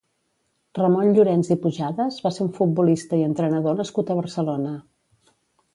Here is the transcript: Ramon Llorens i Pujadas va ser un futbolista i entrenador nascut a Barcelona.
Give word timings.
Ramon 0.77 1.11
Llorens 1.17 1.51
i 1.55 1.57
Pujadas 1.65 2.17
va 2.25 2.33
ser 2.37 2.41
un 2.47 2.49
futbolista 2.57 3.21
i 3.21 3.27
entrenador 3.29 3.79
nascut 3.83 4.09
a 4.15 4.21
Barcelona. 4.23 4.75